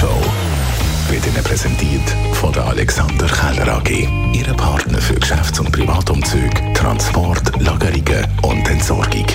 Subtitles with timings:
[0.00, 0.30] Morgenshow
[1.10, 4.08] wird Ihnen präsentiert von der Alexander Keller AG.
[4.32, 9.26] Ihre Partner für Geschäfts- und Privatumzug, Transport, Lagerungen und Entsorgung.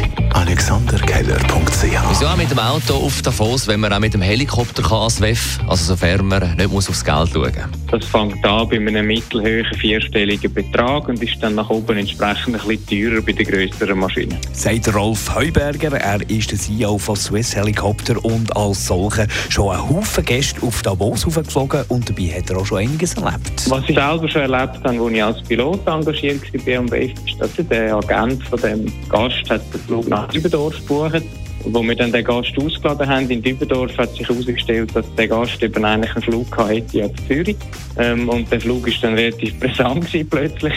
[2.45, 5.83] Mit dem Auto auf Davos, wenn man auch mit dem Helikopter kann als WEF, also
[5.83, 7.51] sofern man nicht muss aufs Geld schauen
[7.89, 12.67] Das fängt an bei einem mittelhohen vierstelligen Betrag und ist dann nach oben entsprechend ein
[12.67, 14.37] bisschen teurer bei den grösseren Maschinen.
[14.53, 19.89] Sagt Rolf Heuberger, er ist der CEO von Swiss Helicopter und als solcher schon einen
[19.89, 23.67] Haufen Gäste auf Davos geflogen und dabei hat er auch schon einiges erlebt.
[23.71, 27.41] Was ich selber schon erlebt habe, als ich als Pilot engagiert war am WEF, ist,
[27.41, 31.23] dass der Agent von dem Gast hat den Flug nach Dübendorf gebucht
[31.63, 35.61] wo wir dann den Gast ausgeladen haben in Dübendorf, hat sich herausgestellt, dass der Gast
[35.63, 37.57] eben eigentlich einen Flug hatte ja Zürich.
[37.97, 40.73] Ähm, und der Flug ist dann relativ gewesen, plötzlich.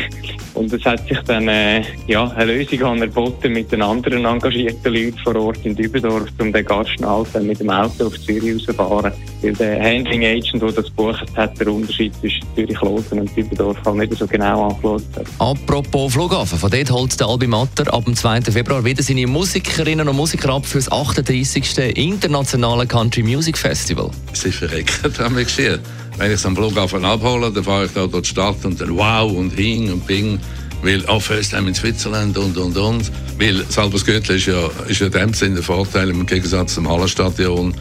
[0.54, 5.18] Und es hat sich dann äh, ja, eine Lösung angeboten mit den anderen engagierten Leuten
[5.18, 9.12] vor Ort in Dübendorf, um den Gast halt mit dem Auto auf Zürich rauszufahren.
[9.42, 13.96] Weil der Handling Agent, der das gebucht hat, der Unterschied zwischen Zürich-Kloten und Dübendorf halt
[13.96, 15.26] nicht so genau angeschaut hat.
[15.38, 18.42] Apropos Flughafen, von dort holt der Albi Matter ab dem 2.
[18.42, 21.78] Februar wieder seine Musikerinnen und Musiker ab für das 38.
[21.96, 24.10] Internationale Country Music Festival.
[24.32, 25.80] Es ist verreckt, haben wir gesehen.
[26.18, 28.96] Wenn ich es am Flughafen abhole, dann fahre ich da durch die Stadt und dann
[28.96, 30.38] wow und hing und bing.
[30.82, 33.10] Weil auch First Time in Switzerland und und und.
[33.38, 37.74] Weil Salzburg-Gürtel ist ja, ist ja in dem Sinne der Vorteil im Gegensatz zum Hallenstadion.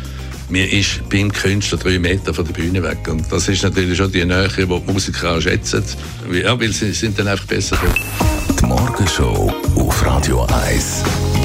[0.50, 3.08] Mir ist beim Künstler drei Meter von der Bühne weg.
[3.10, 5.84] Und das ist natürlich schon die Nähe, die die Musiker auch schätzen.
[6.32, 7.78] Ja, weil sie sind dann einfach besser.
[8.60, 11.04] Die Morgenshow auf Radio 1.